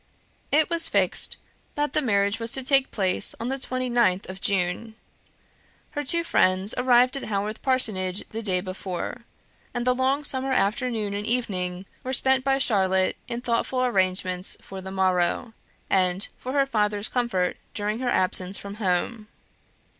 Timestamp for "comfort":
17.07-17.57